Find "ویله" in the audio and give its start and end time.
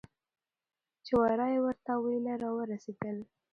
2.03-2.33